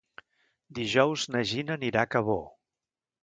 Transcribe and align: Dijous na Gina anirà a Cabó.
Dijous 0.77 1.25
na 1.35 1.43
Gina 1.51 1.77
anirà 1.81 2.05
a 2.07 2.11
Cabó. 2.15 2.39